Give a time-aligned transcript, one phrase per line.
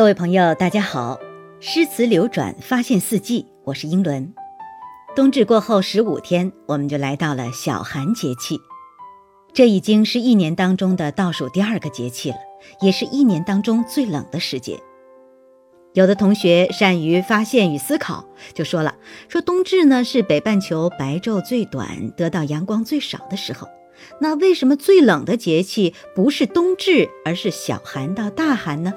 [0.00, 1.20] 各位朋友，大家好！
[1.60, 4.32] 诗词流转，发现四季，我是英伦。
[5.14, 8.58] 冬至过后十五天，我们就来到了小寒节气。
[9.52, 12.38] 这已经是一年当中的倒数第二个节气了，
[12.80, 14.80] 也是一年当中最冷的时节。
[15.92, 18.94] 有的同学善于发现与思考，就说了：
[19.28, 23.68] 说冬至呢是北半球白昼最短、得到阳光最少的时候。
[24.18, 28.94] 那为什么最冷的节气不是冬至，而是小寒到大寒呢？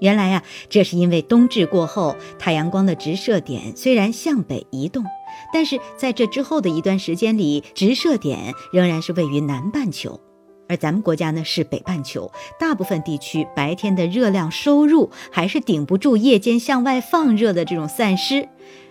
[0.00, 5.04] 原来呀，这是因为冬至过后，太阳光的直射点虽然向北移动，
[5.52, 10.20] 但是在这之后的一段时间里，直射点仍然是位于南半球，
[10.68, 18.46] 而咱们国家呢是北半球，大部分地区白天的热量收入还是顶不住夜间向外放热的这种散失，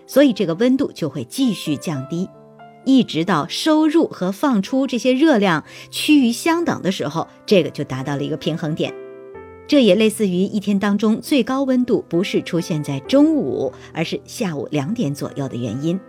[0.07, 2.27] 所以这个温度就会继续降低，
[2.83, 9.04] 一直到收入和放出这些热量趋于相等的时候，这个就达到了一个平衡点。
[9.67, 15.99] 这也类似于一天当中最高温度不是出现在中午，而是下午两点左右的原因。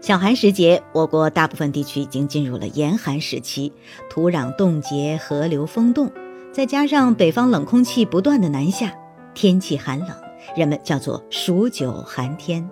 [0.00, 3.72] 小寒时节，我国大部分地区已经进入了严寒时期，
[4.10, 6.12] 土壤冻结，河流封冻，
[6.52, 8.92] 再加上北方冷空气不断的南下，
[9.32, 10.10] 天气寒冷，
[10.54, 12.68] 人们叫做数九寒天。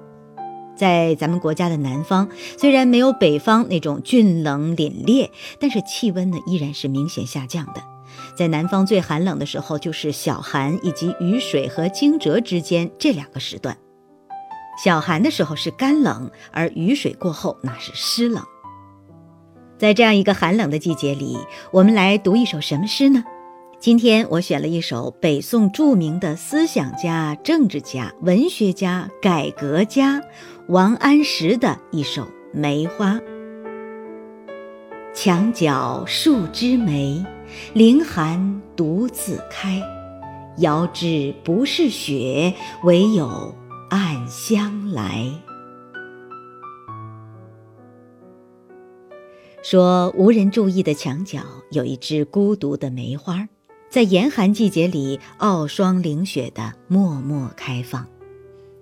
[0.77, 7.92] 在咱们国家的南方，虽然没有北方那种峻冷凛冽，但是气温呢依然是明显下降的。
[8.37, 13.77] 在南方最寒冷的时候，就是小寒以及雨水和惊蛰之间这两个时段。
[14.83, 18.43] 小寒的时候是干冷，而雨水过后那是湿冷。
[19.79, 21.37] 在这样一个寒冷的季节里，
[21.73, 23.25] 我们来读一首什么诗呢？
[23.81, 30.23] 今天我选了一首北宋著名的思想家、政治家、文学家、改革家
[30.69, 33.15] 王安石的一首《梅花》。
[35.15, 37.25] 墙角数枝梅。
[37.75, 39.83] 凌寒独自开，
[40.57, 43.55] 遥知不是雪，唯有
[43.91, 45.31] 暗香来。
[49.63, 51.41] 说无人注意的墙角
[51.71, 53.47] 有一只孤独的梅花，
[53.91, 58.07] 在严寒季节里傲霜凌雪的默默开放。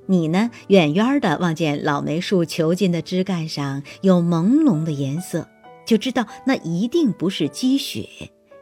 [0.06, 5.48] 你呢，远远的望见老梅树遒劲的枝干上有朦胧的颜色，
[5.90, 8.06] 就知道那一定不是积雪。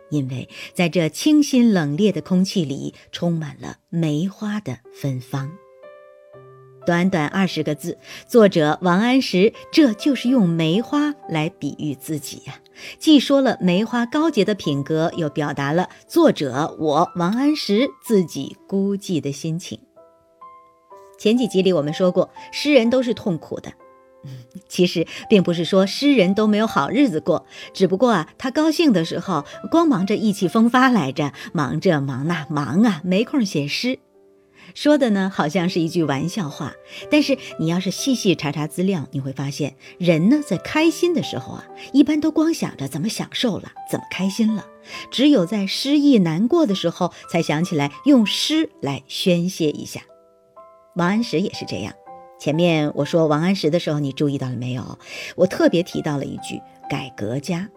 [0.09, 5.51] 因为在这清新冷冽的空气里，充满了梅花的芬芳。
[6.87, 12.59] 短短二十个字，作者王安石这就是用梅花来比喻自己呀，
[12.99, 19.79] 既说了梅花高洁的品格，又表达了作者我王安石自己孤寂的心情。
[21.19, 23.71] 前几集里我们说过，诗人都是痛苦的。
[24.69, 33.99] 其实并不是说诗人都没有好日子过，只不过啊，他高兴的时候光忙着意气风发来着，忙这忙那忙啊，没空写诗。
[34.75, 36.75] 说的呢，好像是一句玩笑话，
[37.11, 44.65] 但是你要是细细查查资料，你会发现，人呢在开心的时候啊，一般都光想着怎么享受了，怎么开心了；
[45.11, 50.03] 只有在失意难过的时候，才想起来用诗来宣泄一下。
[50.97, 51.95] 王安石也是这样。
[52.39, 54.99] 前面我说王安石的时候，你注意到了没有？
[55.37, 57.69] 我特别提到了一句“改革家”，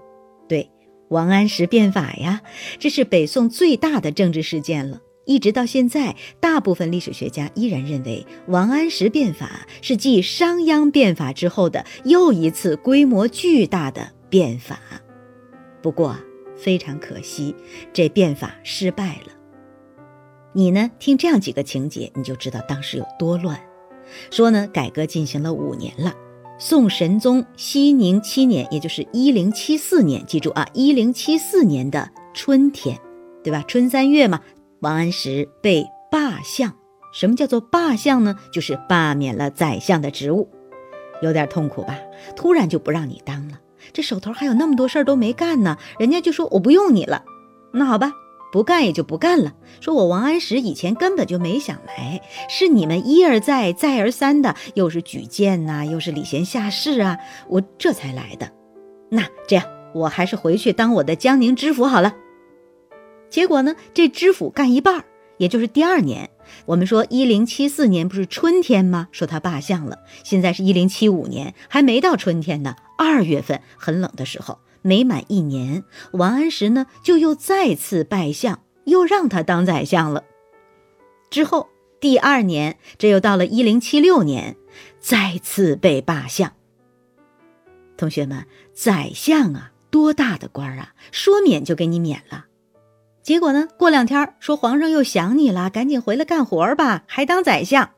[0.47, 0.69] 对，
[1.09, 2.41] 王安石变法呀，
[2.79, 5.01] 这是北宋最大的政治事件了。
[5.25, 14.79] 一直到现在，大部分历史学家依然认为王安石变法是继商鞅变法之后的又一次规模巨大的变法。
[15.81, 16.17] 不过
[16.57, 17.55] 非常可惜，
[17.93, 19.31] 这变法失败了。
[20.53, 20.91] 你呢？
[20.99, 23.59] 听这样几个情节，你就知道当时有多乱。
[24.29, 26.13] 说呢，改革进行了五年了。
[26.57, 32.99] 宋神宗熙宁七年，也就是一零七四年，记住啊，一零七四年的春天，
[33.44, 33.63] 对吧？
[33.67, 34.39] 春三月嘛，
[34.81, 36.72] 王安石被罢相。
[37.13, 38.38] 什么叫做罢相呢？
[38.53, 40.47] 就是罢免了宰相的职务，
[41.23, 41.97] 有点痛苦吧？
[42.35, 43.59] 突然就不让你当了，
[43.91, 47.23] 这手头还有那么多事儿都没干呢，人家就说我不用你了。
[47.73, 48.14] 那好吧。
[48.52, 49.53] 不干也就不干了。
[49.80, 57.18] 说我王安石以前根本就没想来，是你们一而再、再而三的，又是举荐呐，又是礼贤下士啊，
[57.48, 58.52] 我这才来的。
[59.09, 62.16] 那这样，我还是回去当我的江宁知府好了。
[63.30, 65.06] 结果呢，这知府干一半，
[65.38, 66.30] 也就是第二年，
[66.66, 69.08] 我们说一零七四年不是春天吗？
[69.12, 70.00] 说他罢相了。
[70.24, 74.59] 现在是一零七五年，还没到春天呢，二月份很冷的时候。
[74.81, 75.83] 没满一年，
[76.13, 80.23] 王安石呢就又再次拜相，又让他当宰相了。
[81.29, 81.69] 之后
[81.99, 84.57] 第二年，这又到了一零七六年，
[84.99, 86.53] 再次被罢相。
[87.95, 92.47] 同学们，宰相啊，多大的官啊，说免就给你免了。
[93.22, 97.91] 结果呢，过两天说皇上又想你了，赶紧回来干活吧，还当宰相。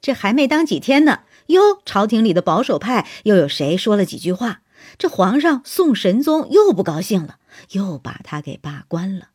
[0.00, 4.61] 这还没当几天呢，哟，朝廷里的保守派又有谁说了几句话？
[4.98, 7.38] 这皇上宋神宗又不高兴了，
[7.70, 9.28] 又把他给罢官了。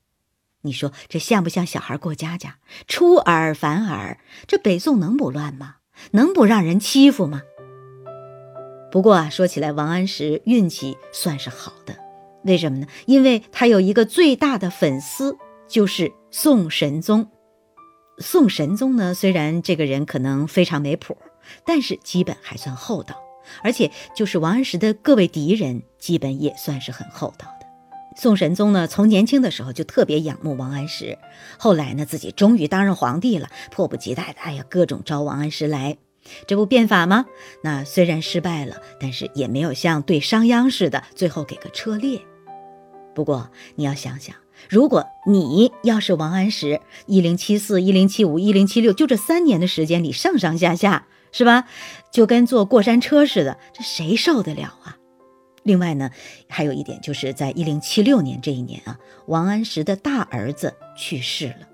[0.61, 2.57] 你说这像不像小孩过家家，
[2.87, 4.19] 出尔反尔？
[4.47, 5.75] 这北宋能不乱吗？
[6.11, 7.41] 能不让人欺负吗？
[8.91, 11.97] 不过啊，说起来，王安石运气算是好的。
[12.43, 12.87] 为什么呢？
[13.05, 17.29] 因为他有一个最大的粉丝，就是宋神宗。
[18.19, 21.17] 宋神宗呢，虽然这个人可能非常没谱，
[21.65, 23.15] 但是基本还算厚道，
[23.63, 27.67] 而且就是王安石的各位敌人，基本也算是很厚道的。
[28.15, 31.19] 宋神宗呢，从年轻的时候就特别仰慕王安石，
[31.59, 35.97] 后来呢，自己终于当上皇帝了，迫不及待的，哎呀，各种招王安石来。
[36.45, 37.25] 这不变法吗？
[37.63, 42.19] 那虽然失败了，但是也没有像对商鞅似的，最后给个车裂。
[43.13, 44.35] 不过你要想想，
[44.67, 51.67] 如果你要是王安石，一零七四、一零七五、一零七六，就这三年的时间里，上上下下是吧？
[52.11, 54.97] 就跟坐过山车似的，这谁受得了啊？
[55.63, 56.11] 另外呢，
[56.47, 61.67] 还有一点就是在一零七六年这一年啊，王安石的大儿子去世了，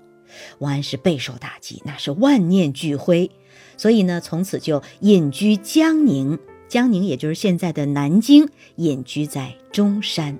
[0.58, 3.30] 王安石备受打击，那是万念俱灰。
[3.76, 10.38] 所以呢，从此就隐居江宁，江宁也就是现在的南京，隐居在中山。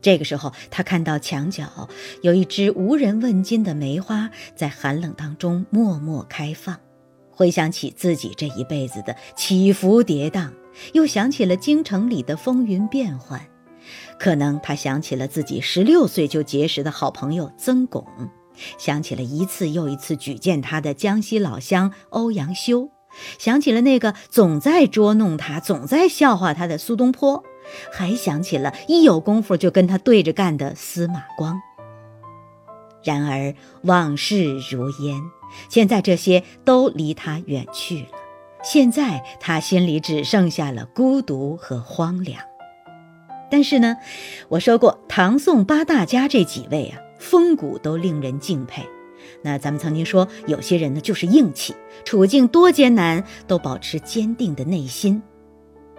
[0.00, 1.88] 这个时候，他看到墙角
[2.22, 6.78] 有一枝无人问津的梅花在寒冷当中默默开放，
[7.36, 10.50] 回想起自己这一辈子的起伏跌宕，
[10.94, 13.40] 又想起了京城里的风云变幻，
[14.18, 18.04] 可能他想起了自己十六岁就结识的好朋友曾巩。
[18.78, 22.88] 想起了一次又一次举荐他的江西老乡欧阳修，
[23.38, 27.44] 想起了那个总在捉弄他、总在笑话他的苏东坡，
[27.92, 31.60] 还想起了一有功夫就跟他对着干的司马光。
[33.06, 33.54] 然而
[33.84, 35.22] 往事如烟，
[35.70, 38.08] 现在这些都离他远去了。
[38.62, 42.42] 现在他心里只剩下了孤独和荒凉。
[43.50, 43.96] 但是呢，
[44.48, 47.00] 我说过唐宋八大家这几位啊。
[47.18, 48.86] 风骨都令人敬佩。
[49.42, 51.74] 那咱们曾经说，有些人呢就是硬气，
[52.04, 55.22] 处境多艰难都保持坚定的内心。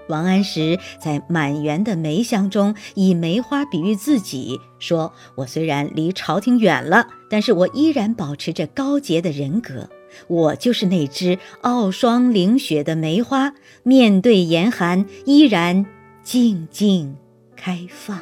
[0.09, 9.89] 王安石在满园的梅香中，以梅花比喻自己，说：“我虽然离朝廷远了，但是我依然保持着高洁的人格。
[10.27, 15.85] 我就是那只傲霜凌雪的梅花，面对严寒依然
[16.23, 17.15] 静静
[17.55, 18.19] 开放。”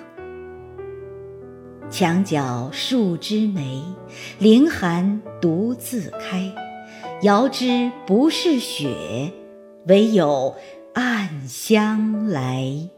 [1.89, 3.81] 墙角数枝梅，
[4.39, 6.51] 凌寒独自开。
[7.21, 9.31] 遥知不是雪，
[9.87, 10.53] 唯有
[10.95, 12.94] 暗香来。